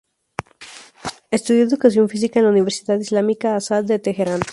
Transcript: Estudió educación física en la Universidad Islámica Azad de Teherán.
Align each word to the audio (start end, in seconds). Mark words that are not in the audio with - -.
Estudió 1.29 1.61
educación 1.63 2.09
física 2.09 2.39
en 2.39 2.45
la 2.45 2.51
Universidad 2.51 2.97
Islámica 2.99 3.55
Azad 3.55 3.83
de 3.83 3.99
Teherán. 3.99 4.41